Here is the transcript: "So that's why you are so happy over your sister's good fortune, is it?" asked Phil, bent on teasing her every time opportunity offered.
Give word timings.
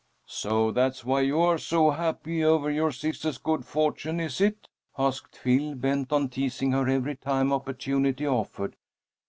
"So 0.25 0.71
that's 0.71 1.05
why 1.05 1.21
you 1.21 1.39
are 1.41 1.59
so 1.59 1.91
happy 1.91 2.43
over 2.43 2.71
your 2.71 2.91
sister's 2.91 3.37
good 3.37 3.63
fortune, 3.63 4.19
is 4.19 4.41
it?" 4.41 4.67
asked 4.97 5.37
Phil, 5.37 5.75
bent 5.75 6.11
on 6.11 6.27
teasing 6.27 6.71
her 6.71 6.89
every 6.89 7.15
time 7.17 7.53
opportunity 7.53 8.25
offered. 8.25 8.75